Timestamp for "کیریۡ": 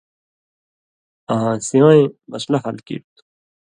2.85-3.09